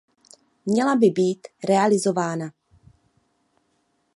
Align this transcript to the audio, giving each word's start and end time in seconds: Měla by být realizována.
Měla 0.65 0.95
by 0.95 1.09
být 1.09 1.47
realizována. 1.67 2.51